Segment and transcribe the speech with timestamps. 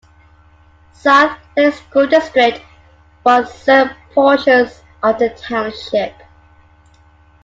[0.93, 2.59] South Lake School District
[3.23, 6.15] once served portions of the township.